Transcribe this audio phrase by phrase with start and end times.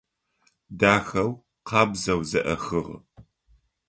[0.79, 1.31] Дахэу,
[1.67, 2.93] къабзэу зэӏэхыгъ.